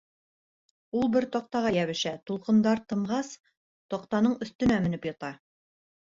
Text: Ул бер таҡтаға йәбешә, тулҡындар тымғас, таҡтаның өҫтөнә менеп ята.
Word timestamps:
Ул 0.99 1.09
бер 1.15 1.25
таҡтаға 1.33 1.73
йәбешә, 1.75 2.13
тулҡындар 2.29 2.81
тымғас, 2.93 3.29
таҡтаның 3.95 4.33
өҫтөнә 4.47 4.79
менеп 4.87 5.05
ята. 5.09 5.31